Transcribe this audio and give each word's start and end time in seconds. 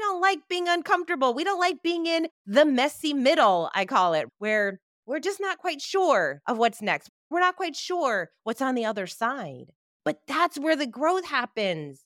don't 0.00 0.20
like 0.20 0.40
being 0.48 0.68
uncomfortable. 0.68 1.32
We 1.34 1.44
don't 1.44 1.60
like 1.60 1.82
being 1.82 2.06
in 2.06 2.28
the 2.46 2.64
messy 2.64 3.14
middle, 3.14 3.70
I 3.74 3.84
call 3.84 4.14
it, 4.14 4.26
where 4.38 4.80
we're 5.06 5.20
just 5.20 5.40
not 5.40 5.58
quite 5.58 5.80
sure 5.80 6.42
of 6.46 6.58
what's 6.58 6.82
next. 6.82 7.10
We're 7.30 7.40
not 7.40 7.56
quite 7.56 7.76
sure 7.76 8.30
what's 8.42 8.60
on 8.60 8.74
the 8.74 8.84
other 8.84 9.06
side. 9.06 9.72
But 10.04 10.20
that's 10.26 10.58
where 10.58 10.76
the 10.76 10.86
growth 10.86 11.26
happens. 11.26 12.04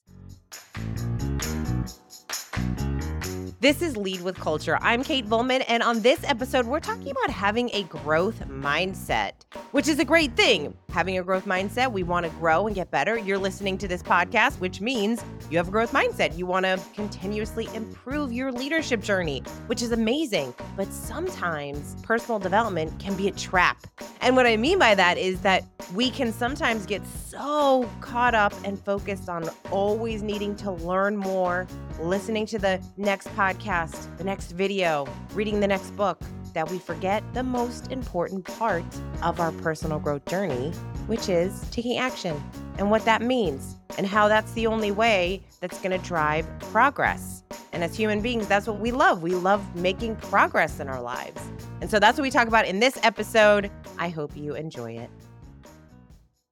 This 3.61 3.81
is 3.81 3.95
Lead 3.95 4.21
with 4.21 4.35
Culture. 4.37 4.77
I'm 4.81 5.01
Kate 5.01 5.25
Volman, 5.25 5.63
and 5.69 5.81
on 5.81 6.01
this 6.01 6.21
episode, 6.25 6.65
we're 6.65 6.81
talking 6.81 7.11
about 7.11 7.29
having 7.29 7.69
a 7.71 7.83
growth 7.83 8.45
mindset, 8.49 9.31
which 9.71 9.87
is 9.87 9.97
a 9.97 10.05
great 10.05 10.35
thing. 10.35 10.75
Having 10.89 11.19
a 11.19 11.23
growth 11.23 11.45
mindset, 11.45 11.89
we 11.91 12.03
want 12.03 12.25
to 12.25 12.31
grow 12.33 12.67
and 12.67 12.75
get 12.75 12.91
better. 12.91 13.17
You're 13.17 13.37
listening 13.37 13.77
to 13.77 13.87
this 13.87 14.03
podcast, 14.03 14.59
which 14.59 14.81
means 14.81 15.23
you 15.49 15.57
have 15.57 15.69
a 15.69 15.71
growth 15.71 15.93
mindset. 15.93 16.37
You 16.37 16.45
want 16.45 16.65
to 16.65 16.79
continuously 16.93 17.69
improve 17.73 18.33
your 18.33 18.51
leadership 18.51 19.01
journey, 19.01 19.41
which 19.67 19.81
is 19.81 19.93
amazing. 19.93 20.53
But 20.75 20.91
sometimes 20.91 21.95
personal 22.03 22.39
development 22.39 22.99
can 22.99 23.15
be 23.15 23.29
a 23.29 23.31
trap. 23.31 23.87
And 24.19 24.35
what 24.35 24.45
I 24.45 24.57
mean 24.57 24.79
by 24.79 24.95
that 24.95 25.17
is 25.17 25.39
that 25.41 25.63
we 25.93 26.09
can 26.09 26.33
sometimes 26.33 26.85
get 26.85 27.01
so 27.05 27.89
caught 28.01 28.35
up 28.35 28.53
and 28.65 28.77
focused 28.77 29.29
on 29.29 29.49
always 29.71 30.23
needing 30.23 30.55
to 30.57 30.71
learn 30.71 31.15
more, 31.15 31.67
listening 31.99 32.45
to 32.47 32.59
the 32.59 32.81
next 32.97 33.27
podcast, 33.29 33.44
the 33.53 34.23
next 34.23 34.51
video, 34.51 35.07
reading 35.33 35.59
the 35.59 35.67
next 35.67 35.91
book, 35.91 36.19
that 36.53 36.69
we 36.71 36.79
forget 36.79 37.23
the 37.33 37.43
most 37.43 37.91
important 37.91 38.45
part 38.45 38.83
of 39.21 39.39
our 39.39 39.51
personal 39.51 39.99
growth 39.99 40.25
journey, 40.25 40.71
which 41.07 41.29
is 41.29 41.67
taking 41.69 41.97
action 41.97 42.41
and 42.77 42.89
what 42.89 43.05
that 43.05 43.21
means 43.21 43.75
and 43.97 44.07
how 44.07 44.27
that's 44.27 44.51
the 44.53 44.65
only 44.65 44.91
way 44.91 45.41
that's 45.59 45.77
going 45.79 45.91
to 45.91 46.05
drive 46.05 46.47
progress. 46.59 47.43
And 47.71 47.83
as 47.83 47.95
human 47.95 48.21
beings, 48.21 48.47
that's 48.47 48.67
what 48.67 48.79
we 48.79 48.91
love. 48.91 49.21
We 49.21 49.35
love 49.35 49.75
making 49.75 50.15
progress 50.15 50.79
in 50.79 50.87
our 50.87 51.01
lives. 51.01 51.41
And 51.81 51.89
so 51.89 51.99
that's 51.99 52.17
what 52.17 52.23
we 52.23 52.31
talk 52.31 52.47
about 52.47 52.65
in 52.65 52.79
this 52.79 52.97
episode. 53.03 53.69
I 53.99 54.09
hope 54.09 54.35
you 54.35 54.55
enjoy 54.55 54.93
it. 54.93 55.09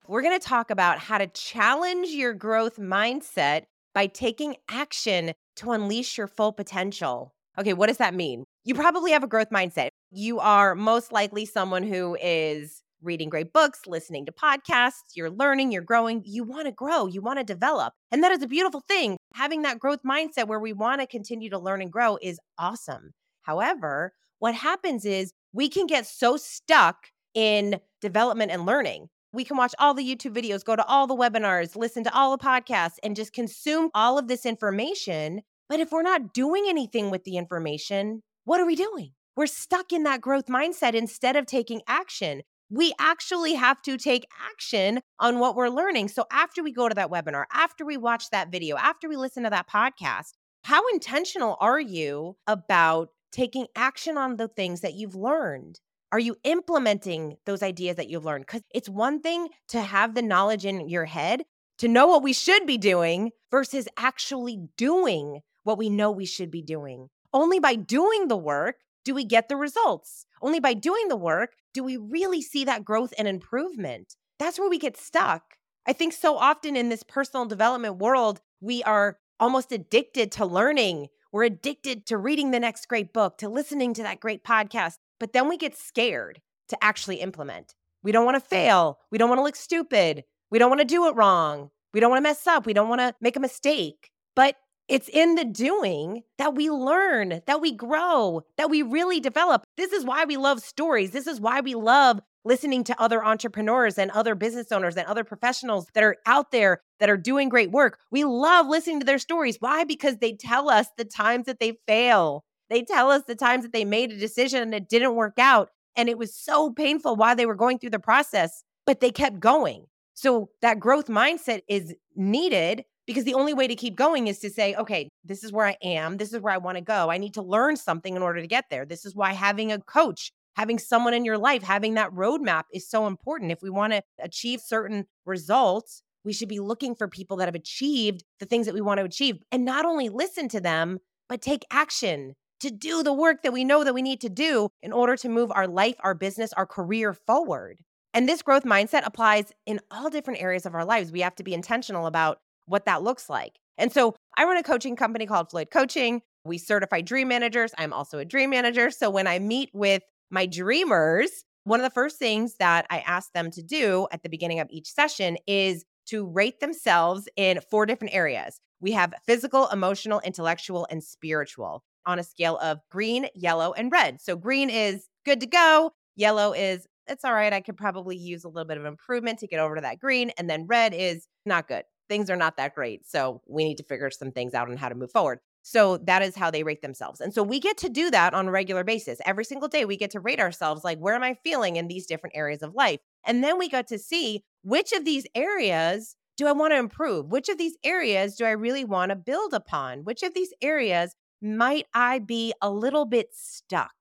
We're 0.08 0.22
going 0.22 0.38
to 0.38 0.46
talk 0.46 0.70
about 0.70 1.00
how 1.00 1.18
to 1.18 1.28
challenge 1.28 2.10
your 2.10 2.34
growth 2.34 2.78
mindset 2.78 3.64
by 3.94 4.08
taking 4.08 4.56
action 4.70 5.34
to 5.58 5.72
unleash 5.72 6.18
your 6.18 6.28
full 6.28 6.52
potential. 6.52 7.34
Okay, 7.58 7.74
what 7.74 7.88
does 7.88 7.98
that 7.98 8.16
mean? 8.16 8.44
You 8.64 8.74
probably 8.76 9.12
have 9.12 9.24
a 9.24 9.28
growth 9.28 9.50
mindset. 9.50 9.90
You 10.12 10.40
are 10.40 10.76
most 10.76 11.12
likely 11.12 11.46
someone 11.46 11.84
who 11.84 12.18
is 12.22 12.82
reading 13.04 13.30
great 13.30 13.54
books, 13.54 13.82
listening 13.86 14.26
to 14.26 14.32
podcasts, 14.32 15.16
you're 15.16 15.30
learning, 15.30 15.72
you're 15.72 15.82
growing, 15.82 16.24
you 16.26 16.44
want 16.44 16.66
to 16.66 16.72
grow, 16.72 17.06
you 17.06 17.22
want 17.22 17.38
to 17.38 17.44
develop. 17.44 17.94
And 18.12 18.24
that 18.24 18.32
is 18.32 18.42
a 18.42 18.48
beautiful 18.48 18.82
thing. 18.88 19.18
Having 19.34 19.64
that 19.64 19.80
growth 19.80 20.00
mindset 20.06 20.48
where 20.48 20.60
we 20.60 20.74
want 20.74 21.02
to 21.02 21.08
continue 21.08 21.50
to 21.50 21.60
learn 21.60 21.82
and 21.82 21.92
grow 21.92 22.18
is 22.22 22.40
awesome. 22.58 23.12
However, 23.42 24.14
what 24.40 24.56
happens 24.56 25.06
is 25.06 25.34
we 25.52 25.70
can 25.70 25.86
get 25.86 26.08
so 26.08 26.38
stuck 26.38 27.08
in 27.34 27.80
development 28.02 28.52
and 28.52 28.66
learning. 28.66 29.10
We 29.34 29.44
can 29.44 29.58
watch 29.58 29.74
all 29.80 29.96
the 29.96 30.04
YouTube 30.04 30.36
videos, 30.36 30.64
go 30.64 30.76
to 30.76 30.86
all 30.86 31.08
the 31.08 31.16
webinars, 31.16 31.76
listen 31.76 32.04
to 32.04 32.14
all 32.14 32.38
the 32.38 32.44
podcasts, 32.44 33.00
and 33.04 33.16
just 33.16 33.34
consume 33.34 33.90
all 33.96 34.20
of 34.20 34.28
this 34.28 34.46
information. 34.46 35.42
But 35.68 35.80
if 35.80 35.92
we're 35.92 36.04
not 36.04 36.36
doing 36.36 36.66
anything 36.68 37.10
with 37.10 37.24
the 37.24 37.38
information, 37.38 38.22
what 38.46 38.62
are 38.62 38.66
we 38.66 38.76
doing? 38.76 39.14
We're 39.36 39.48
stuck 39.48 39.92
in 39.92 40.04
that 40.04 40.22
growth 40.22 40.46
mindset 40.46 40.94
instead 40.94 41.36
of 41.36 41.48
taking 41.48 41.82
action. 41.88 42.44
We 42.70 42.94
actually 43.00 43.56
have 43.56 43.82
to 43.82 43.98
take 43.98 44.28
action 44.52 45.02
on 45.20 45.40
what 45.40 45.56
we're 45.56 45.70
learning. 45.70 46.10
So, 46.10 46.26
after 46.32 46.62
we 46.62 46.72
go 46.72 46.88
to 46.88 46.96
that 46.96 47.10
webinar, 47.10 47.46
after 47.52 47.86
we 47.86 47.98
watch 47.98 48.30
that 48.30 48.52
video, 48.52 48.78
after 48.78 49.10
we 49.10 49.16
listen 49.16 49.44
to 49.44 49.50
that 49.50 49.68
podcast, 49.68 50.34
how 50.64 50.88
intentional 50.90 51.58
are 51.60 51.80
you 51.80 52.38
about 52.46 53.10
taking 53.32 53.66
action 53.76 54.16
on 54.18 54.38
the 54.38 54.48
things 54.48 54.82
that 54.82 54.94
you've 54.94 55.16
learned? 55.16 55.80
Are 56.14 56.20
you 56.20 56.36
implementing 56.44 57.38
those 57.48 57.64
ideas 57.64 57.96
that 57.96 58.08
you've 58.08 58.24
learned? 58.24 58.46
Because 58.46 58.62
it's 58.72 58.88
one 58.88 59.20
thing 59.20 59.50
to 59.70 59.82
have 59.82 60.14
the 60.14 60.22
knowledge 60.22 60.64
in 60.64 60.88
your 60.88 61.06
head, 61.06 61.42
to 61.80 61.88
know 61.88 62.06
what 62.06 62.22
we 62.22 62.34
should 62.34 62.68
be 62.68 62.78
doing 62.78 63.32
versus 63.50 63.88
actually 63.98 64.60
doing 64.78 65.40
what 65.64 65.80
we 65.80 65.90
know 65.90 66.12
we 66.12 66.28
should 66.28 66.52
be 66.52 66.62
doing. 66.62 67.08
Only 67.34 67.60
by 67.60 67.74
doing 67.74 68.28
the 68.28 68.38
work 68.38 68.76
do 69.04 69.16
we 69.16 69.26
get 69.26 69.50
the 69.50 69.56
results. 69.56 70.28
Only 70.40 70.60
by 70.60 70.76
doing 70.76 71.08
the 71.08 71.18
work 71.18 71.54
do 71.74 71.84
we 71.84 71.98
really 71.98 72.44
see 72.44 72.64
that 72.64 72.86
growth 72.86 73.16
and 73.18 73.28
improvement. 73.28 74.14
That's 74.38 74.60
where 74.60 74.70
we 74.70 74.78
get 74.78 74.96
stuck. 74.96 75.42
I 75.88 75.94
think 75.94 76.14
so 76.14 76.38
often 76.38 76.76
in 76.76 76.90
this 76.90 77.02
personal 77.02 77.48
development 77.48 77.98
world, 77.98 78.40
we 78.62 78.84
are 78.84 79.18
almost 79.40 79.72
addicted 79.72 80.32
to 80.34 80.46
learning. 80.46 81.08
We're 81.32 81.46
addicted 81.46 82.06
to 82.06 82.18
reading 82.20 82.52
the 82.52 82.60
next 82.60 82.88
great 82.88 83.14
book, 83.14 83.40
to 83.40 83.50
listening 83.50 83.96
to 83.96 84.04
that 84.04 84.20
great 84.20 84.44
podcast. 84.44 84.98
But 85.24 85.32
then 85.32 85.48
we 85.48 85.56
get 85.56 85.78
scared 85.78 86.42
to 86.68 86.84
actually 86.84 87.22
implement. 87.22 87.76
We 88.04 88.12
don't 88.12 88.26
want 88.26 88.36
to 88.36 88.46
fail. 88.46 89.00
We 89.10 89.18
don't 89.18 89.30
want 89.30 89.40
to 89.40 89.44
look 89.44 89.56
stupid. 89.56 90.26
We 90.52 90.60
don't 90.60 90.70
want 90.70 90.82
to 90.82 90.86
do 90.86 91.08
it 91.08 91.16
wrong. 91.16 91.70
We 91.94 92.02
don't 92.02 92.10
want 92.10 92.20
to 92.22 92.30
mess 92.30 92.46
up. 92.46 92.66
We 92.66 92.74
don't 92.74 92.90
want 92.90 93.00
to 93.00 93.16
make 93.22 93.38
a 93.38 93.40
mistake. 93.40 94.12
But 94.36 94.58
it's 94.90 95.08
in 95.08 95.36
the 95.36 95.46
doing 95.46 96.24
that 96.40 96.56
we 96.56 96.70
learn, 96.70 97.42
that 97.48 97.62
we 97.62 97.72
grow, 97.72 98.42
that 98.58 98.70
we 98.70 98.82
really 98.82 99.22
develop. 99.22 99.64
This 99.78 99.94
is 99.94 100.04
why 100.04 100.26
we 100.26 100.36
love 100.36 100.60
stories. 100.60 101.12
This 101.12 101.26
is 101.26 101.40
why 101.40 101.62
we 101.62 101.74
love 101.74 102.20
listening 102.44 102.84
to 102.84 103.02
other 103.02 103.24
entrepreneurs 103.24 103.98
and 103.98 104.12
other 104.12 104.36
business 104.36 104.74
owners 104.74 104.98
and 104.98 105.08
other 105.08 105.24
professionals 105.24 105.88
that 105.94 106.04
are 106.04 106.18
out 106.26 106.52
there 106.52 106.82
that 107.00 107.10
are 107.10 107.16
doing 107.16 107.48
great 107.48 107.72
work. 107.72 107.98
We 108.12 108.26
love 108.26 108.68
listening 108.68 109.00
to 109.00 109.06
their 109.06 109.20
stories. 109.20 109.56
Why? 109.62 109.86
Because 109.86 110.18
they 110.18 110.34
tell 110.34 110.70
us 110.70 110.88
the 110.98 111.06
times 111.06 111.46
that 111.46 111.62
they 111.62 111.78
fail. 111.88 112.44
They 112.70 112.84
tell 112.84 113.12
us 113.12 113.24
the 113.28 113.36
times 113.36 113.64
that 113.64 113.74
they 113.74 113.86
made 113.86 114.12
a 114.12 114.18
decision 114.18 114.62
and 114.62 114.74
it 114.74 114.90
didn't 114.90 115.16
work 115.16 115.38
out. 115.38 115.70
And 115.96 116.10
it 116.10 116.18
was 116.18 116.36
so 116.36 116.72
painful 116.72 117.16
while 117.16 117.36
they 117.36 117.46
were 117.46 117.56
going 117.56 117.80
through 117.80 117.92
the 117.92 118.00
process, 118.00 118.64
but 118.86 119.00
they 119.00 119.12
kept 119.12 119.40
going. 119.40 119.86
So 120.16 120.50
that 120.62 120.80
growth 120.80 121.08
mindset 121.08 121.62
is 121.68 121.96
needed 122.16 122.84
because 123.06 123.26
the 123.26 123.34
only 123.34 123.54
way 123.54 123.68
to 123.68 123.76
keep 123.76 123.96
going 123.96 124.28
is 124.28 124.40
to 124.40 124.50
say, 124.50 124.76
okay, 124.76 125.10
this 125.24 125.44
is 125.44 125.52
where 125.52 125.66
I 125.66 125.76
am. 125.84 126.18
This 126.18 126.34
is 126.34 126.40
where 126.40 126.54
I 126.54 126.58
want 126.58 126.78
to 126.78 126.84
go. 126.84 127.10
I 127.10 127.18
need 127.18 127.34
to 127.34 127.42
learn 127.42 127.76
something 127.76 128.16
in 128.16 128.22
order 128.22 128.40
to 128.40 128.48
get 128.48 128.66
there. 128.70 128.86
This 128.86 129.06
is 129.06 129.16
why 129.16 129.34
having 129.34 129.72
a 129.72 129.80
coach, 129.80 130.32
having 130.56 130.80
someone 130.80 131.14
in 131.14 131.26
your 131.26 131.38
life, 131.38 131.64
having 131.64 131.96
that 131.96 132.12
roadmap 132.12 132.64
is 132.72 132.90
so 132.90 133.08
important. 133.08 133.52
If 133.52 133.62
we 133.62 133.70
want 133.70 133.94
to 133.94 134.04
achieve 134.20 134.62
certain 134.62 135.06
results, 135.26 136.02
we 136.24 136.34
should 136.34 136.48
be 136.48 136.60
looking 136.60 136.96
for 136.96 137.08
people 137.08 137.38
that 137.38 137.48
have 137.48 137.56
achieved 137.56 138.24
the 138.40 138.46
things 138.46 138.66
that 138.66 138.76
we 138.76 138.82
want 138.82 139.00
to 139.00 139.06
achieve 139.06 139.40
and 139.52 139.66
not 139.66 139.86
only 139.86 140.10
listen 140.10 140.48
to 140.50 140.62
them, 140.62 141.00
but 141.28 141.42
take 141.42 141.66
action 141.72 142.36
to 142.64 142.72
do 142.72 143.04
the 143.04 143.12
work 143.12 143.44
that 143.44 143.52
we 143.52 143.66
know 143.66 143.84
that 143.84 143.94
we 143.94 144.02
need 144.02 144.22
to 144.22 144.30
do 144.30 144.70
in 144.82 144.94
order 144.94 145.18
to 145.18 145.28
move 145.28 145.52
our 145.54 145.68
life, 145.68 145.96
our 146.00 146.16
business, 146.16 146.54
our 146.54 146.66
career 146.66 147.14
forward. 147.14 147.78
And 148.14 148.28
this 148.28 148.42
growth 148.42 148.64
mindset 148.64 149.06
applies 149.06 149.52
in 149.66 149.82
all 149.92 150.10
different 150.10 150.42
areas 150.42 150.66
of 150.66 150.74
our 150.74 150.86
lives. 150.86 151.12
We 151.12 151.20
have 151.22 151.36
to 151.36 151.44
be 151.44 151.54
intentional 151.54 152.06
about 152.06 152.40
what 152.66 152.86
that 152.86 153.04
looks 153.04 153.30
like. 153.30 153.60
And 153.78 153.92
so 153.92 154.16
I 154.38 154.46
run 154.46 154.56
a 154.56 154.64
coaching 154.64 154.96
company 154.96 155.26
called 155.26 155.50
Floyd 155.50 155.72
Coaching. 155.72 156.22
We 156.46 156.58
certify 156.58 157.02
dream 157.02 157.28
managers. 157.28 157.74
I'm 157.78 157.92
also 157.92 158.18
a 158.18 158.24
dream 158.24 158.52
manager. 158.52 158.92
So 158.92 159.10
when 159.10 159.28
I 159.28 159.40
meet 159.40 159.70
with 159.74 160.04
my 160.32 160.46
dreamers, 160.46 161.44
one 161.66 161.82
of 161.82 161.84
the 161.84 161.94
first 161.94 162.18
things 162.18 162.56
that 162.60 162.86
I 162.90 163.00
ask 163.00 163.34
them 163.34 163.52
to 163.52 163.62
do 163.62 164.08
at 164.14 164.24
the 164.24 164.30
beginning 164.30 164.62
of 164.62 164.68
each 164.70 164.88
session 164.88 165.38
is 165.48 165.84
to 166.06 166.26
rate 166.26 166.62
themselves 166.62 167.28
in 167.36 167.60
four 167.70 167.86
different 167.86 168.14
areas. 168.14 168.62
We 168.80 168.94
have 168.94 169.14
physical, 169.26 169.68
emotional, 169.68 170.22
intellectual, 170.22 170.88
and 170.90 171.04
spiritual 171.04 171.84
on 172.06 172.20
a 172.20 172.24
scale 172.24 172.58
of 172.58 172.80
green, 172.92 173.28
yellow, 173.36 173.74
and 173.74 173.92
red. 173.92 174.22
So 174.22 174.36
green 174.36 174.70
is 174.70 175.08
good 175.26 175.40
to 175.40 175.48
go. 175.48 175.92
Yellow 176.16 176.54
is 176.54 176.88
it's 177.08 177.26
all 177.26 177.34
right. 177.34 177.52
I 177.52 177.60
could 177.60 177.76
probably 177.76 178.16
use 178.16 178.46
a 178.46 178.48
little 178.48 178.68
bit 178.68 178.78
of 178.78 178.86
improvement 178.86 179.40
to 179.40 179.48
get 179.48 179.60
over 179.60 179.76
to 179.76 179.82
that 179.82 180.00
green. 180.00 180.32
And 180.38 180.50
then 180.50 180.68
red 180.68 180.94
is 180.94 181.28
not 181.46 181.68
good 181.68 181.84
things 182.10 182.30
are 182.30 182.36
not 182.36 182.58
that 182.58 182.76
great. 182.76 183.08
So 183.08 183.42
we 183.48 183.64
need 183.64 183.78
to 183.78 183.84
figure 183.84 184.10
some 184.12 184.32
things 184.32 184.54
out 184.54 184.70
on 184.70 184.78
how 184.78 184.90
to 184.90 184.96
move 184.96 185.12
forward. 185.12 185.40
So 185.64 185.98
that 185.98 186.22
is 186.22 186.36
how 186.36 186.52
they 186.52 186.64
rate 186.64 186.82
themselves. 186.82 187.22
And 187.22 187.34
so 187.34 187.42
we 187.42 187.60
get 187.60 187.78
to 187.78 187.90
do 187.90 188.12
that 188.12 188.34
on 188.34 188.48
a 188.48 188.52
regular 188.52 188.84
basis. 188.84 189.20
Every 189.26 189.46
single 189.46 189.70
day, 189.70 189.86
we 189.86 189.96
get 189.96 190.12
to 190.12 190.20
rate 190.20 190.40
ourselves 190.40 190.84
like, 190.84 191.00
where 191.00 191.16
am 191.16 191.24
I 191.24 191.36
feeling 191.44 191.78
in 191.78 191.88
these 191.88 192.06
different 192.06 192.36
areas 192.36 192.62
of 192.62 192.76
life? 192.76 193.00
And 193.26 193.44
then 193.44 193.58
we 193.58 193.70
got 193.70 193.88
to 193.88 193.98
see 193.98 194.44
which 194.62 194.92
of 194.92 195.06
these 195.06 195.26
areas 195.34 196.16
do 196.36 196.48
I 196.48 196.52
want 196.52 196.74
to 196.74 196.78
improve? 196.78 197.28
Which 197.28 197.48
of 197.48 197.58
these 197.58 197.78
areas 197.84 198.36
do 198.36 198.46
I 198.46 198.52
really 198.52 198.84
want 198.84 199.12
to 199.12 199.16
build 199.16 199.54
upon? 199.54 200.04
Which 200.04 200.24
of 200.24 200.34
these 200.34 200.54
areas 200.62 201.16
might 201.44 201.88
I 201.94 202.20
be 202.20 202.54
a 202.62 202.70
little 202.70 203.06
bit 203.06 203.30
stuck, 203.34 203.92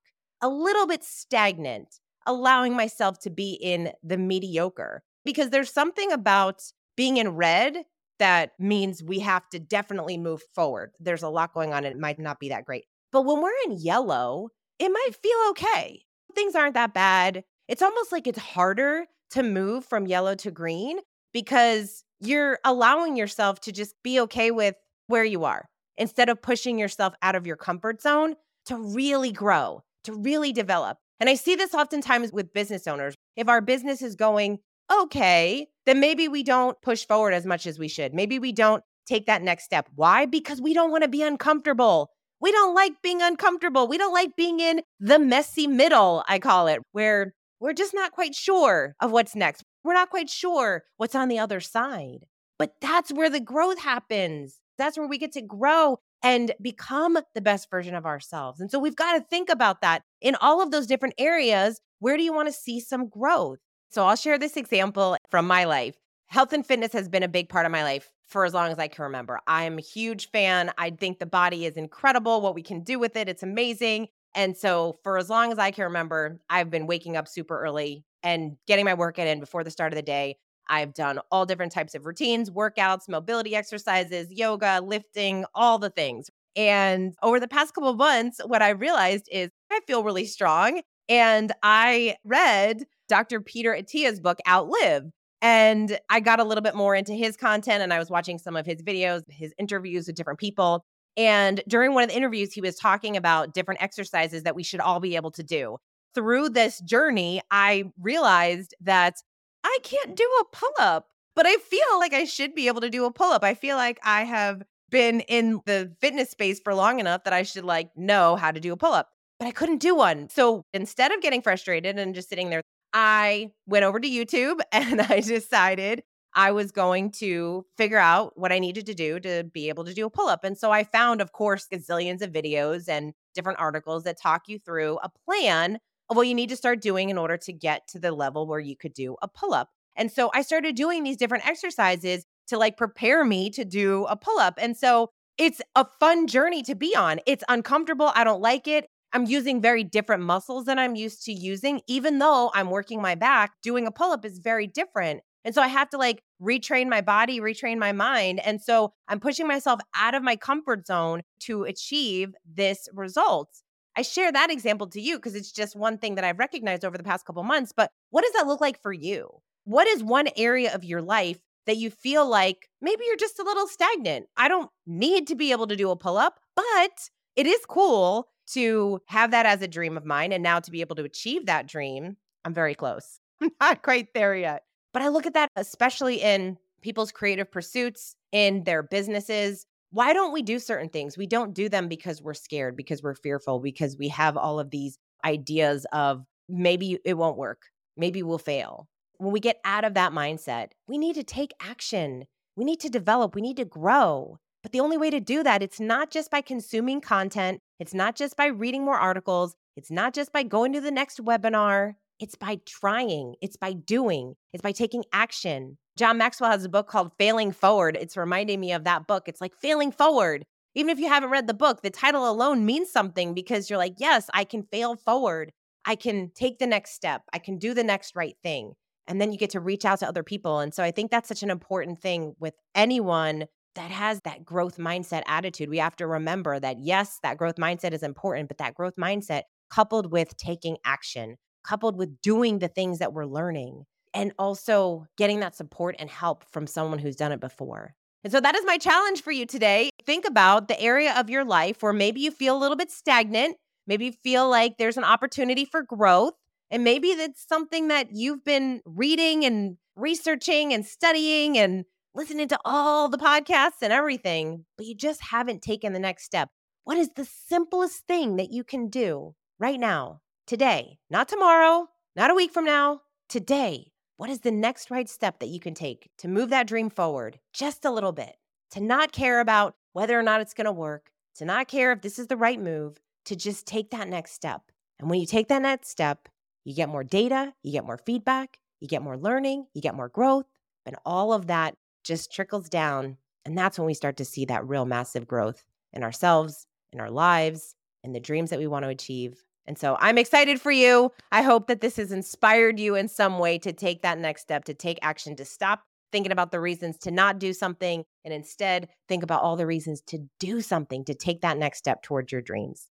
a 0.41 0.49
little 0.49 0.87
bit 0.87 1.05
stagnant, 1.05 1.99
allowing 2.27 2.75
myself 2.75 3.19
to 3.21 3.31
be 3.31 3.53
in 3.55 3.93
the 4.03 4.17
mediocre? 4.17 5.03
Because 5.25 5.51
there's 5.51 5.73
something 5.73 6.13
about 6.13 6.63
being 6.97 7.17
in 7.17 7.31
red 7.31 7.85
that 8.19 8.53
means 8.59 9.03
we 9.03 9.19
have 9.21 9.49
to 9.51 9.59
definitely 9.59 10.17
move 10.17 10.43
forward. 10.55 10.93
There's 11.01 11.23
a 11.23 11.29
lot 11.29 11.55
going 11.55 11.73
on 11.73 11.85
and 11.85 11.97
it 11.97 12.01
might 12.01 12.19
not 12.19 12.39
be 12.39 12.51
that 12.51 12.65
great. 12.65 12.85
But 13.11 13.23
when 13.23 13.43
we're 13.43 13.51
in 13.67 13.79
yellow, 13.79 14.51
it 14.79 14.89
might 14.89 15.11
feel 15.21 15.51
okay. 15.51 16.03
Things 16.35 16.55
aren't 16.55 16.75
that 16.75 16.95
bad. 16.95 17.45
It's 17.69 17.83
almost 17.83 18.13
like 18.13 18.27
it's 18.27 18.39
harder 18.39 19.07
to 19.31 19.43
move 19.43 19.85
from 19.85 20.07
yellow 20.07 20.35
to 20.37 20.51
green 20.51 20.99
because 21.33 22.05
you're 22.21 22.59
allowing 22.65 23.17
yourself 23.17 23.61
to 23.63 23.73
just 23.73 23.95
be 24.03 24.21
okay 24.21 24.51
with 24.51 24.77
where 25.09 25.25
you 25.25 25.45
are. 25.45 25.67
Instead 26.03 26.29
of 26.29 26.43
pushing 26.43 26.79
yourself 26.79 27.15
out 27.23 27.37
of 27.37 27.47
your 27.47 27.57
comfort 27.57 28.03
zone 28.03 28.35
to 28.67 28.77
really 28.77 29.31
grow, 29.31 29.83
to 30.05 30.13
really 30.13 30.53
develop. 30.53 30.99
And 31.21 31.31
I 31.31 31.35
see 31.35 31.55
this 31.55 31.75
oftentimes 31.75 32.33
with 32.33 32.53
business 32.53 32.89
owners. 32.89 33.15
If 33.37 33.49
our 33.49 33.61
business 33.61 34.03
is 34.03 34.17
going 34.17 34.59
okay, 34.93 35.69
then 35.87 36.01
maybe 36.01 36.27
we 36.27 36.43
don't 36.43 36.77
push 36.83 37.07
forward 37.07 37.33
as 37.33 37.47
much 37.47 37.67
as 37.67 37.79
we 37.79 37.87
should. 37.87 38.13
Maybe 38.13 38.41
we 38.41 38.51
don't 38.51 38.83
take 39.07 39.27
that 39.27 39.43
next 39.43 39.65
step. 39.65 39.89
Why? 39.95 40.27
Because 40.27 40.61
we 40.61 40.75
don't 40.75 40.91
want 40.91 41.05
to 41.05 41.09
be 41.09 41.23
uncomfortable. 41.23 42.11
We 42.41 42.51
don't 42.51 42.75
like 42.75 43.01
being 43.03 43.23
uncomfortable. 43.23 43.87
We 43.87 43.99
don't 43.99 44.13
like 44.13 44.35
being 44.37 44.59
in 44.59 44.83
the 44.99 45.21
messy 45.21 45.69
middle, 45.69 46.25
I 46.29 46.41
call 46.41 46.67
it, 46.67 46.81
where 46.91 47.35
we're 47.61 47.73
just 47.73 47.95
not 47.95 48.11
quite 48.11 48.35
sure 48.35 48.97
of 49.01 49.13
what's 49.13 49.37
next. 49.37 49.63
We're 49.85 49.95
not 49.95 50.11
quite 50.11 50.29
sure 50.29 50.83
what's 50.97 51.15
on 51.15 51.29
the 51.29 51.39
other 51.39 51.61
side. 51.61 52.27
But 52.59 52.75
that's 52.81 53.13
where 53.13 53.31
the 53.31 53.41
growth 53.41 53.79
happens. 53.79 54.59
That's 54.83 54.99
where 54.99 55.07
we 55.07 55.17
get 55.17 55.31
to 55.33 55.43
grow 55.43 56.01
and 56.25 56.53
become 56.61 57.17
the 57.37 57.41
best 57.41 57.71
version 57.71 57.95
of 57.95 58.05
ourselves. 58.05 58.59
And 58.59 58.69
so 58.69 58.81
we've 58.81 58.97
got 58.97 59.13
to 59.15 59.25
think 59.31 59.49
about 59.49 59.81
that 59.83 60.03
in 60.21 60.35
all 60.41 60.61
of 60.61 60.73
those 60.73 60.89
different 60.89 61.15
areas. 61.19 61.81
Where 62.01 62.17
do 62.17 62.25
you 62.25 62.33
want 62.33 62.49
to 62.49 62.53
see 62.53 62.81
some 62.81 63.09
growth? 63.09 63.59
So 63.91 64.05
I'll 64.05 64.17
share 64.17 64.39
this 64.39 64.57
example 64.57 65.17
from 65.31 65.47
my 65.47 65.65
life. 65.65 65.95
Health 66.27 66.53
and 66.53 66.67
fitness 66.67 66.93
has 66.95 67.09
been 67.09 67.23
a 67.23 67.29
big 67.29 67.49
part 67.49 67.65
of 67.65 67.71
my 67.71 67.85
life 67.85 68.11
for 68.27 68.45
as 68.45 68.55
long 68.55 68.73
as 68.73 68.79
I 68.81 68.89
can 68.89 69.05
remember. 69.05 69.39
I'm 69.47 69.79
a 69.79 69.83
huge 69.83 70.31
fan. 70.31 70.73
I 70.79 70.91
think 70.91 71.21
the 71.21 71.27
body 71.27 71.65
is 71.65 71.77
incredible, 71.77 72.41
what 72.41 72.57
we 72.57 72.63
can 72.63 72.83
do 72.83 72.99
with 72.99 73.15
it. 73.15 73.29
It's 73.29 73.45
amazing. 73.45 74.09
And 74.35 74.57
so, 74.57 74.99
for 75.05 75.17
as 75.17 75.31
long 75.31 75.53
as 75.53 75.59
I 75.59 75.71
can 75.71 75.85
remember, 75.85 76.41
I've 76.51 76.71
been 76.71 76.89
waking 76.89 77.17
up 77.17 77.29
super 77.29 77.61
early 77.61 78.05
and 78.23 78.57
getting 78.67 78.85
my 78.85 78.95
workout 78.95 79.27
in 79.27 79.41
before 79.41 79.63
the 79.63 79.71
start 79.71 79.93
of 79.93 79.97
the 79.97 80.03
day. 80.03 80.39
I've 80.69 80.95
done 80.95 81.19
all 81.31 81.47
different 81.47 81.73
types 81.73 81.95
of 81.95 82.07
routines, 82.07 82.51
workouts, 82.51 83.09
mobility 83.09 83.55
exercises, 83.55 84.29
yoga, 84.31 84.81
lifting, 84.83 85.45
all 85.55 85.79
the 85.79 85.91
things. 85.91 86.31
And 86.57 87.15
over 87.23 87.41
the 87.41 87.49
past 87.49 87.75
couple 87.75 87.91
of 87.91 87.97
months, 87.97 88.41
what 88.45 88.63
I 88.63 88.71
realized 88.71 89.29
is 89.31 89.51
I 89.71 89.81
feel 89.87 90.05
really 90.05 90.27
strong. 90.27 90.83
And 91.09 91.53
I 91.63 92.17
read 92.25 92.85
Dr. 93.09 93.41
Peter 93.41 93.75
Attia's 93.75 94.21
book, 94.21 94.39
Outlive. 94.49 95.11
And 95.41 95.99
I 96.09 96.21
got 96.21 96.39
a 96.39 96.45
little 96.45 96.63
bit 96.63 96.75
more 96.75 96.95
into 96.95 97.15
his 97.15 97.37
content 97.37 97.83
and 97.83 97.93
I 97.93 97.99
was 97.99 98.11
watching 98.11 98.39
some 98.39 98.55
of 98.55 98.65
his 98.65 98.81
videos, 98.81 99.23
his 99.29 99.53
interviews 99.59 100.07
with 100.07 100.15
different 100.15 100.39
people. 100.39 100.85
And 101.17 101.63
during 101.69 101.95
one 101.95 102.05
of 102.05 102.11
the 102.11 102.17
interviews, 102.17 102.53
he 102.53 102.61
was 102.61 102.77
talking 102.77 103.17
about 103.17 103.53
different 103.53 103.83
exercises 103.83 104.45
that 104.45 104.55
we 104.55 104.63
should 104.63 104.81
all 104.81 105.01
be 105.01 105.17
able 105.17 105.33
to 105.33 105.43
do. 105.43 105.79
Through 106.15 106.51
this 106.51 106.81
journey, 106.81 107.41
I 107.51 107.85
realized 108.01 108.75
that 108.83 109.17
I 109.65 109.79
can't 109.83 110.17
do 110.17 110.29
a 110.41 110.45
pull 110.57 110.73
up, 110.79 111.09
but 111.35 111.47
I 111.47 111.57
feel 111.57 111.99
like 111.99 112.13
I 112.13 112.25
should 112.25 112.55
be 112.55 112.69
able 112.69 112.81
to 112.81 112.91
do 112.91 113.05
a 113.05 113.13
pull 113.13 113.33
up. 113.33 113.45
I 113.45 113.55
feel 113.55 113.77
like 113.77 113.99
I 114.05 114.25
have 114.25 114.63
been 114.91 115.21
in 115.21 115.61
the 115.67 115.93
fitness 116.01 116.31
space 116.31 116.61
for 116.61 116.75
long 116.75 117.01
enough 117.01 117.25
that 117.25 117.33
I 117.33 117.43
should 117.43 117.65
like 117.65 117.91
know 117.97 118.37
how 118.37 118.51
to 118.51 118.61
do 118.61 118.73
a 118.73 118.77
pull 118.77 118.93
up, 118.93 119.09
but 119.39 119.47
I 119.47 119.51
couldn't 119.51 119.79
do 119.79 119.95
one. 119.95 120.29
So 120.29 120.65
instead 120.75 121.13
of 121.13 121.23
getting 121.23 121.43
frustrated 121.43 121.99
and 121.99 122.15
just 122.15 122.29
sitting 122.29 122.51
there, 122.51 122.63
I 122.93 123.51
went 123.67 123.85
over 123.85 123.99
to 123.99 124.09
YouTube 124.09 124.61
and 124.73 125.01
I 125.01 125.21
decided 125.21 126.03
I 126.35 126.53
was 126.53 126.73
going 126.73 127.11
to 127.13 127.67
figure 127.77 127.99
out 127.99 128.39
what 128.39 128.53
I 128.53 128.59
needed 128.59 128.87
to 128.87 128.95
do 128.95 129.21
to 129.21 129.45
be 129.45 129.69
able 129.69 129.85
to 129.85 129.95
do 129.95 130.07
a 130.07 130.11
pull 130.11 130.29
up. 130.29 130.45
And 130.45 130.57
so 130.57 130.71
I 130.71 130.85
found, 130.85 131.21
of 131.21 131.33
course, 131.33 131.67
gazillions 131.71 132.23
of 132.23 132.31
videos 132.33 132.89
and 132.89 133.13
different 133.35 133.59
articles 133.59 134.05
that 134.05 134.21
talk 134.21 134.43
you 134.47 134.59
through 134.59 134.99
a 135.03 135.11
plan 135.27 135.79
of 136.13 136.17
what 136.17 136.29
you 136.29 136.35
need 136.35 136.51
to 136.51 136.57
start 136.57 136.81
doing 136.81 137.11
in 137.11 137.19
order 137.19 137.37
to 137.37 137.53
get 137.53 137.89
to 137.89 137.99
the 137.99 138.13
level 138.13 138.47
where 138.47 138.61
you 138.61 138.77
could 138.77 138.95
do 138.95 139.17
a 139.23 139.29
pull 139.29 139.53
up. 139.53 139.71
And 139.97 140.11
so 140.11 140.31
I 140.33 140.43
started 140.43 140.75
doing 140.75 141.03
these 141.03 141.17
different 141.17 141.47
exercises 141.47 142.25
to 142.49 142.59
like 142.59 142.77
prepare 142.77 143.25
me 143.25 143.51
to 143.51 143.65
do 143.65 144.05
a 144.09 144.17
pull 144.17 144.39
up. 144.39 144.55
And 144.59 144.77
so 144.77 145.11
it's 145.39 145.61
a 145.75 145.87
fun 146.01 146.27
journey 146.27 146.63
to 146.63 146.75
be 146.75 146.95
on. 146.95 147.21
It's 147.27 147.45
uncomfortable. 147.49 148.13
I 148.15 148.25
don't 148.25 148.41
like 148.41 148.69
it. 148.69 148.87
I'm 149.13 149.27
using 149.27 149.61
very 149.61 149.85
different 149.85 150.23
muscles 150.23 150.65
than 150.65 150.79
I'm 150.79 150.95
used 150.95 151.25
to 151.25 151.33
using. 151.33 151.81
Even 151.87 152.19
though 152.19 152.51
I'm 152.55 152.71
working 152.71 153.03
my 153.03 153.15
back, 153.15 153.53
doing 153.63 153.87
a 153.87 153.91
pull 153.91 154.13
up 154.13 154.25
is 154.25 154.39
very 154.39 154.67
different. 154.67 155.21
And 155.45 155.55
so 155.55 155.61
I 155.61 155.69
have 155.69 155.91
to 155.91 155.99
like 155.99 156.23
retrain 156.41 156.89
my 156.89 157.01
body, 157.01 157.41
retrain 157.41 157.79
my 157.79 157.93
mind. 157.93 158.41
And 158.41 158.61
so 158.61 158.93
I'm 159.09 159.21
pushing 159.21 159.47
myself 159.47 159.81
out 159.95 160.15
of 160.15 160.23
my 160.23 160.37
comfort 160.37 160.87
zone 160.87 161.23
to 161.41 161.65
achieve 161.65 162.35
this 162.47 162.89
result. 162.95 163.49
I 163.97 164.03
share 164.03 164.33
that 164.33 164.51
example 164.51 164.87
to 164.89 165.01
you 165.01 165.17
because 165.17 165.35
it's 165.35 165.53
just 165.53 165.77
one 165.77 165.99
thing 165.99 166.15
that 166.15 166.25
I've 166.25 166.39
recognized 166.39 166.85
over 166.85 166.97
the 166.97 167.05
past 167.05 167.27
couple 167.27 167.43
months. 167.43 167.73
But 167.77 167.91
what 168.11 168.23
does 168.25 168.33
that 168.33 168.47
look 168.47 168.61
like 168.61 168.81
for 168.83 168.93
you? 168.93 169.29
What 169.65 169.87
is 169.87 170.03
one 170.03 170.29
area 170.37 170.75
of 170.75 170.85
your 170.85 171.03
life 171.03 171.39
that 171.67 171.77
you 171.77 171.91
feel 171.91 172.29
like 172.29 172.69
maybe 172.81 173.05
you're 173.07 173.17
just 173.17 173.39
a 173.39 173.45
little 173.45 173.67
stagnant? 173.67 174.27
I 174.37 174.49
don't 174.49 174.71
need 174.87 175.27
to 175.29 175.35
be 175.35 175.53
able 175.53 175.67
to 175.67 175.77
do 175.77 175.91
a 175.91 175.97
pull 175.97 176.17
up, 176.17 176.41
but 176.57 177.09
it 177.37 177.47
is 177.47 177.61
cool 177.69 178.29
to 178.49 179.01
have 179.07 179.31
that 179.31 179.47
as 179.47 179.63
a 179.63 179.69
dream 179.69 179.97
of 179.97 180.05
mine. 180.05 180.33
And 180.33 180.43
now 180.43 180.61
to 180.61 180.71
be 180.71 180.81
able 180.81 180.97
to 180.97 181.05
achieve 181.05 181.47
that 181.47 181.67
dream, 181.69 182.17
I'm 182.45 182.55
very 182.55 182.75
close. 182.75 183.21
I'm 183.41 183.51
not 183.61 183.83
quite 183.83 184.15
there 184.15 184.35
yet. 184.35 184.63
But 184.93 185.03
I 185.03 185.09
look 185.09 185.27
at 185.27 185.35
that, 185.35 185.49
especially 185.57 186.21
in 186.21 186.59
people's 186.83 187.13
creative 187.13 187.51
pursuits, 187.51 188.17
in 188.33 188.65
their 188.65 188.83
businesses. 188.83 189.67
Why 189.93 190.15
don't 190.15 190.33
we 190.33 190.41
do 190.41 190.59
certain 190.59 190.89
things? 190.89 191.19
We 191.19 191.27
don't 191.27 191.53
do 191.53 191.69
them 191.69 191.87
because 191.87 192.23
we're 192.23 192.33
scared, 192.33 192.77
because 192.77 193.03
we're 193.03 193.15
fearful, 193.15 193.61
because 193.61 193.97
we 193.99 194.09
have 194.09 194.39
all 194.39 194.59
of 194.59 194.71
these 194.71 194.99
ideas 195.23 195.87
of 195.93 196.25
maybe 196.49 196.99
it 197.05 197.15
won't 197.15 197.37
work, 197.37 197.67
maybe 197.97 198.23
we'll 198.23 198.39
fail. 198.39 198.89
When 199.19 199.33
we 199.33 199.41
get 199.41 199.61
out 199.67 199.85
of 199.85 199.93
that 199.95 200.13
mindset, 200.13 200.69
we 200.89 200.97
need 200.97 201.15
to 201.17 201.23
take 201.23 201.53
action. 201.61 202.25
We 202.57 202.65
need 202.65 202.81
to 202.81 202.89
develop, 202.89 203.35
we 203.35 203.43
need 203.43 203.59
to 203.59 203.67
grow. 203.67 204.39
But 204.63 204.73
the 204.73 204.81
only 204.81 204.97
way 204.97 205.11
to 205.11 205.21
do 205.21 205.43
that, 205.43 205.63
it's 205.63 205.81
not 205.81 206.11
just 206.11 206.31
by 206.31 206.41
consuming 206.41 207.03
content, 207.03 207.61
it's 207.79 207.93
not 207.93 208.17
just 208.17 208.37
by 208.37 208.47
reading 208.47 208.85
more 208.85 208.99
articles, 208.99 209.55
it's 209.77 209.91
not 209.91 210.15
just 210.15 210.33
by 210.33 210.43
going 210.43 210.73
to 210.73 210.81
the 210.81 210.91
next 210.91 211.23
webinar. 211.23 211.95
It's 212.19 212.37
by 212.37 212.61
trying, 212.67 213.35
it's 213.43 213.57
by 213.57 213.73
doing, 213.73 214.35
it's 214.53 214.63
by 214.63 214.71
taking 214.71 215.03
action. 215.13 215.77
John 215.97 216.17
Maxwell 216.17 216.51
has 216.51 216.65
a 216.65 216.71
book 216.71 216.89
called 216.89 217.13
Failing 217.19 217.53
Forward. 217.53 217.99
It's 218.01 218.17
reminding 218.17 218.61
me 218.61 218.73
of 218.73 218.85
that 218.85 219.07
book. 219.07 219.29
It's 219.29 219.41
like 219.41 219.55
failing 219.55 219.93
forward. 219.93 220.45
Even 220.75 220.89
if 220.89 220.99
you 220.99 221.09
haven't 221.09 221.31
read 221.31 221.47
the 221.47 221.55
book, 221.55 221.83
the 221.83 221.91
title 221.91 222.29
alone 222.31 222.65
means 222.65 222.91
something 222.91 223.35
because 223.35 223.69
you're 223.69 223.79
like, 223.79 223.95
yes, 223.99 224.31
I 224.33 224.45
can 224.45 224.63
fail 224.63 224.97
forward. 224.97 225.53
I 225.85 225.97
can 225.97 226.31
take 226.35 226.59
the 226.59 226.67
next 226.67 226.95
step. 226.95 227.23
I 227.35 227.39
can 227.39 227.59
do 227.59 227.75
the 227.75 227.85
next 227.85 228.17
right 228.17 228.37
thing. 228.43 228.73
And 229.07 229.21
then 229.21 229.33
you 229.33 229.39
get 229.39 229.51
to 229.51 229.61
reach 229.61 229.85
out 229.85 229.99
to 229.99 230.09
other 230.09 230.23
people. 230.23 230.61
And 230.61 230.73
so 230.73 230.83
I 230.83 230.93
think 230.93 231.11
that's 231.11 231.29
such 231.29 231.43
an 231.43 231.51
important 231.51 232.01
thing 232.01 232.35
with 232.39 232.55
anyone 232.75 233.47
that 233.75 233.91
has 233.91 234.21
that 234.23 234.45
growth 234.45 234.79
mindset 234.79 235.23
attitude. 235.27 235.69
We 235.69 235.79
have 235.79 235.97
to 235.97 236.07
remember 236.07 236.59
that, 236.59 236.79
yes, 236.81 237.19
that 237.23 237.37
growth 237.37 237.57
mindset 237.57 237.93
is 237.93 238.03
important, 238.03 238.49
but 238.49 238.59
that 238.59 238.75
growth 238.75 238.97
mindset 238.97 239.43
coupled 239.69 240.11
with 240.11 240.37
taking 240.37 240.79
action, 240.87 241.37
coupled 241.65 241.97
with 241.97 242.21
doing 242.23 242.61
the 242.61 242.69
things 242.69 242.99
that 243.01 243.13
we're 243.13 243.27
learning 243.27 243.85
and 244.15 244.33
also 244.39 245.07
getting 245.17 245.41
that 245.41 245.57
support 245.57 245.97
and 245.99 246.11
help 246.11 246.45
from 246.51 246.67
someone 246.67 246.99
who's 246.99 247.17
done 247.17 247.33
it 247.33 247.41
before. 247.41 247.95
And 248.25 248.33
so 248.33 248.41
that 248.41 248.55
is 248.55 248.65
my 248.65 248.79
challenge 248.79 249.23
for 249.23 249.33
you 249.33 249.47
today. 249.47 249.91
Think 250.05 250.25
about 250.27 250.69
the 250.69 250.81
area 250.81 251.15
of 251.19 251.29
your 251.29 251.45
life 251.45 251.83
where 251.83 251.93
maybe 251.93 252.21
you 252.21 252.31
feel 252.31 252.57
a 252.57 252.61
little 252.61 252.77
bit 252.77 252.91
stagnant, 252.91 253.57
maybe 253.87 254.07
you 254.07 254.13
feel 254.13 254.49
like 254.49 254.79
there's 254.79 254.97
an 254.97 255.05
opportunity 255.05 255.65
for 255.65 255.83
growth, 255.83 256.35
and 256.71 256.85
maybe 256.85 257.15
that's 257.15 257.47
something 257.47 257.89
that 257.89 258.09
you've 258.13 258.45
been 258.45 258.81
reading 258.85 259.45
and 259.45 259.77
researching 259.97 260.73
and 260.73 260.87
studying 260.87 261.59
and 261.59 261.85
listening 262.15 262.49
to 262.49 262.59
all 262.65 263.09
the 263.09 263.19
podcasts 263.19 263.83
and 263.83 263.93
everything, 263.93 264.65
but 264.77 264.87
you 264.87 264.95
just 264.95 265.21
haven't 265.23 265.63
taken 265.63 265.93
the 265.93 265.99
next 265.99 266.25
step. 266.25 266.49
What 266.85 266.99
is 266.99 267.11
the 267.15 267.25
simplest 267.25 268.07
thing 268.07 268.37
that 268.37 268.53
you 268.53 268.65
can 268.65 268.89
do 268.89 269.35
right 269.59 269.79
now 269.79 270.21
today, 270.47 270.99
not 271.11 271.29
tomorrow, 271.29 271.89
not 272.17 272.31
a 272.31 272.35
week 272.35 272.53
from 272.53 272.65
now, 272.65 273.01
today. 273.29 273.92
What 274.17 274.31
is 274.31 274.41
the 274.41 274.53
next 274.53 274.91
right 274.91 275.09
step 275.09 275.39
that 275.41 275.49
you 275.49 275.59
can 275.59 275.75
take 275.75 276.11
to 276.19 276.29
move 276.29 276.51
that 276.51 276.67
dream 276.67 276.91
forward 276.91 277.41
just 277.53 277.85
a 277.85 277.91
little 277.91 278.13
bit? 278.13 278.37
To 278.73 278.81
not 278.81 279.13
care 279.13 279.41
about 279.41 279.75
whether 279.93 280.19
or 280.19 280.23
not 280.23 280.41
it's 280.41 280.55
going 280.55 280.67
to 280.67 280.73
work, 280.73 281.11
to 281.37 281.45
not 281.45 281.69
care 281.69 281.93
if 281.93 282.03
this 282.03 282.19
is 282.19 282.27
the 282.27 282.37
right 282.37 282.61
move, 282.61 283.01
to 283.25 283.37
just 283.37 283.67
take 283.67 283.91
that 283.91 284.09
next 284.09 284.33
step. 284.33 284.63
And 284.99 285.09
when 285.09 285.21
you 285.21 285.27
take 285.27 285.49
that 285.49 285.63
next 285.63 285.89
step, 285.89 286.29
you 286.65 286.75
get 286.75 286.89
more 286.89 287.05
data, 287.05 287.55
you 287.63 287.73
get 287.73 287.85
more 287.85 287.99
feedback, 287.99 288.59
you 288.81 288.89
get 288.89 289.03
more 289.03 289.17
learning, 289.17 289.67
you 289.75 289.81
get 289.81 289.95
more 289.95 290.09
growth, 290.09 290.47
and 290.87 290.97
all 291.05 291.33
of 291.33 291.47
that 291.49 291.75
just 292.05 292.33
trickles 292.33 292.69
down. 292.69 293.17
And 293.45 293.57
that's 293.57 293.79
when 293.79 293.87
we 293.87 293.95
start 293.95 294.17
to 294.19 294.25
see 294.25 294.45
that 294.45 294.67
real 294.67 294.85
massive 294.85 295.27
growth 295.27 295.65
in 295.93 296.03
ourselves, 296.03 296.67
in 296.93 297.01
our 297.01 297.11
lives, 297.11 297.75
in 298.05 298.13
the 298.13 298.21
dreams 298.21 298.51
that 298.51 298.59
we 298.59 298.67
want 298.67 298.85
to 298.85 298.89
achieve, 298.89 299.43
and 299.67 299.79
so 299.79 299.97
I'm 300.01 300.19
excited 300.19 300.61
for 300.61 300.73
you. 300.73 301.13
I 301.31 301.43
hope 301.43 301.69
that 301.69 301.81
this 301.81 301.97
has 301.97 302.13
inspired 302.13 302.81
you 302.81 302.95
in 302.95 303.09
some 303.09 303.39
way 303.39 303.59
to 303.59 303.73
take 303.73 304.03
that 304.03 304.19
next 304.19 304.43
step, 304.43 304.65
to 304.65 304.75
take 304.75 304.99
action, 305.03 305.37
to 305.37 305.45
stop 305.45 305.83
thinking 306.11 306.33
about 306.33 306.53
the 306.53 306.61
reasons 306.61 306.99
to 306.99 307.11
not 307.11 307.39
do 307.39 307.53
something 307.53 308.05
and 308.25 308.35
instead 308.35 308.89
think 309.09 309.23
about 309.23 309.43
all 309.43 309.57
the 309.57 309.67
reasons 309.67 310.03
to 310.03 310.19
do 310.39 310.61
something, 310.61 311.05
to 311.07 311.15
take 311.15 311.41
that 311.41 311.59
next 311.59 311.79
step 311.79 312.03
towards 312.03 312.31
your 312.31 312.43
dreams. 312.43 312.89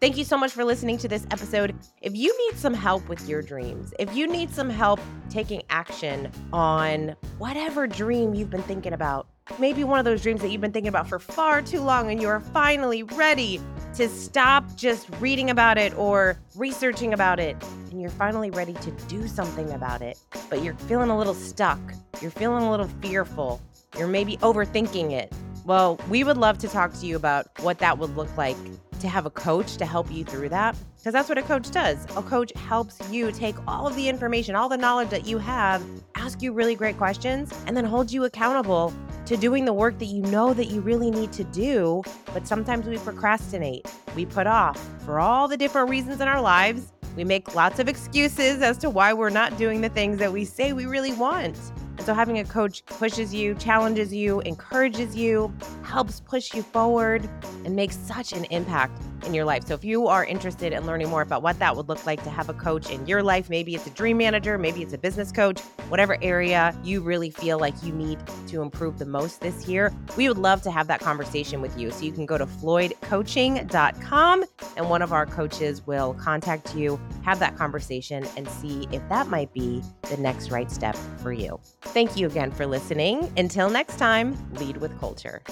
Thank 0.00 0.16
you 0.16 0.24
so 0.24 0.36
much 0.36 0.50
for 0.50 0.64
listening 0.64 0.98
to 0.98 1.06
this 1.06 1.26
episode. 1.30 1.76
If 2.00 2.16
you 2.16 2.36
need 2.36 2.58
some 2.58 2.74
help 2.74 3.08
with 3.08 3.28
your 3.28 3.40
dreams, 3.40 3.94
if 4.00 4.12
you 4.16 4.26
need 4.26 4.50
some 4.50 4.68
help 4.68 4.98
taking 5.30 5.62
action 5.70 6.28
on 6.52 7.14
whatever 7.38 7.86
dream 7.86 8.34
you've 8.34 8.50
been 8.50 8.62
thinking 8.62 8.94
about, 8.94 9.28
maybe 9.58 9.84
one 9.84 9.98
of 9.98 10.04
those 10.04 10.22
dreams 10.22 10.40
that 10.40 10.50
you've 10.50 10.60
been 10.60 10.72
thinking 10.72 10.88
about 10.88 11.08
for 11.08 11.18
far 11.18 11.62
too 11.62 11.80
long 11.80 12.10
and 12.10 12.20
you 12.20 12.28
are 12.28 12.40
finally 12.40 13.02
ready 13.02 13.60
to 13.94 14.08
stop 14.08 14.64
just 14.76 15.08
reading 15.20 15.50
about 15.50 15.78
it 15.78 15.96
or 15.98 16.38
researching 16.56 17.12
about 17.12 17.38
it 17.38 17.56
and 17.90 18.00
you're 18.00 18.10
finally 18.10 18.50
ready 18.50 18.72
to 18.74 18.90
do 19.08 19.28
something 19.28 19.70
about 19.72 20.00
it, 20.00 20.18
but 20.48 20.62
you're 20.62 20.74
feeling 20.74 21.10
a 21.10 21.18
little 21.18 21.34
stuck. 21.34 21.78
You're 22.20 22.30
feeling 22.30 22.64
a 22.64 22.70
little 22.70 22.88
fearful. 23.02 23.60
You're 23.98 24.08
maybe 24.08 24.38
overthinking 24.38 25.12
it. 25.12 25.32
Well, 25.64 26.00
we 26.08 26.24
would 26.24 26.38
love 26.38 26.58
to 26.58 26.68
talk 26.68 26.92
to 26.94 27.06
you 27.06 27.16
about 27.16 27.46
what 27.60 27.78
that 27.78 27.98
would 27.98 28.16
look 28.16 28.34
like 28.36 28.56
to 29.00 29.08
have 29.08 29.26
a 29.26 29.30
coach 29.30 29.76
to 29.76 29.84
help 29.84 30.10
you 30.10 30.24
through 30.24 30.48
that. 30.48 30.74
Because 30.96 31.12
that's 31.12 31.28
what 31.28 31.36
a 31.36 31.42
coach 31.42 31.70
does. 31.70 32.04
A 32.16 32.22
coach 32.22 32.52
helps 32.56 32.98
you 33.10 33.30
take 33.30 33.56
all 33.66 33.86
of 33.86 33.94
the 33.94 34.08
information, 34.08 34.54
all 34.54 34.68
the 34.68 34.76
knowledge 34.76 35.10
that 35.10 35.26
you 35.26 35.38
have, 35.38 35.84
ask 36.14 36.40
you 36.40 36.52
really 36.52 36.74
great 36.74 36.96
questions, 36.96 37.52
and 37.66 37.76
then 37.76 37.84
hold 37.84 38.10
you 38.10 38.24
accountable 38.24 38.92
to 39.26 39.36
doing 39.36 39.64
the 39.64 39.72
work 39.72 39.98
that 39.98 40.06
you 40.06 40.22
know 40.22 40.52
that 40.54 40.66
you 40.66 40.80
really 40.80 41.10
need 41.10 41.32
to 41.32 41.44
do. 41.44 42.02
But 42.32 42.46
sometimes 42.46 42.86
we 42.86 42.98
procrastinate, 42.98 43.86
we 44.14 44.26
put 44.26 44.46
off 44.46 44.78
for 45.04 45.20
all 45.20 45.48
the 45.48 45.56
different 45.56 45.90
reasons 45.90 46.20
in 46.20 46.28
our 46.28 46.40
lives. 46.40 46.92
We 47.16 47.24
make 47.24 47.54
lots 47.54 47.78
of 47.78 47.88
excuses 47.88 48.62
as 48.62 48.78
to 48.78 48.90
why 48.90 49.12
we're 49.12 49.30
not 49.30 49.58
doing 49.58 49.80
the 49.82 49.90
things 49.90 50.18
that 50.18 50.32
we 50.32 50.44
say 50.44 50.72
we 50.72 50.86
really 50.86 51.12
want. 51.12 51.58
And 51.98 52.06
so 52.06 52.14
having 52.14 52.38
a 52.38 52.44
coach 52.44 52.84
pushes 52.86 53.34
you, 53.34 53.54
challenges 53.54 54.14
you, 54.14 54.40
encourages 54.40 55.14
you, 55.14 55.52
helps 55.82 56.20
push 56.20 56.54
you 56.54 56.62
forward, 56.62 57.28
and 57.64 57.76
makes 57.76 57.96
such 57.96 58.32
an 58.32 58.44
impact 58.46 58.98
in 59.24 59.34
your 59.34 59.44
life. 59.44 59.64
So 59.66 59.74
if 59.74 59.84
you 59.84 60.06
are 60.08 60.24
interested 60.24 60.72
in 60.72 60.86
learning 60.86 61.08
more 61.08 61.22
about 61.22 61.42
what 61.42 61.58
that 61.58 61.76
would 61.76 61.88
look 61.88 62.04
like 62.06 62.22
to 62.24 62.30
have 62.30 62.48
a 62.48 62.54
coach 62.54 62.90
in 62.90 63.06
your 63.06 63.22
life, 63.22 63.48
maybe 63.50 63.74
it's 63.74 63.86
a 63.86 63.90
dream 63.90 64.16
manager, 64.16 64.58
maybe 64.58 64.82
it's 64.82 64.92
a 64.92 64.98
business 64.98 65.32
coach, 65.32 65.60
whatever 65.88 66.16
area 66.22 66.76
you 66.82 67.00
really 67.00 67.30
feel 67.30 67.58
like 67.58 67.74
you 67.82 67.92
need 67.92 68.18
to 68.48 68.62
improve 68.62 68.98
the 68.98 69.06
most 69.06 69.40
this 69.40 69.68
year, 69.68 69.92
we 70.16 70.28
would 70.28 70.38
love 70.38 70.62
to 70.62 70.70
have 70.70 70.86
that 70.86 71.00
conversation 71.00 71.60
with 71.60 71.76
you. 71.78 71.90
So 71.90 72.04
you 72.04 72.12
can 72.12 72.26
go 72.26 72.38
to 72.38 72.46
floydcoaching.com 72.46 74.44
and 74.76 74.90
one 74.90 75.02
of 75.02 75.12
our 75.12 75.26
coaches 75.26 75.86
will 75.86 76.14
contact 76.14 76.74
you, 76.74 77.00
have 77.22 77.38
that 77.38 77.56
conversation, 77.56 78.26
and 78.36 78.48
see 78.48 78.88
if 78.92 79.06
that 79.08 79.28
might 79.28 79.52
be 79.52 79.82
the 80.02 80.16
next 80.16 80.50
right 80.50 80.70
step 80.70 80.96
for 81.22 81.32
you. 81.32 81.60
Thank 81.82 82.16
you 82.16 82.26
again 82.26 82.50
for 82.50 82.66
listening. 82.66 83.32
Until 83.36 83.70
next 83.70 83.98
time, 83.98 84.36
lead 84.54 84.78
with 84.78 84.98
culture. 84.98 85.42